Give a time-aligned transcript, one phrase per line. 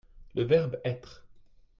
[0.33, 1.27] Le verbe être.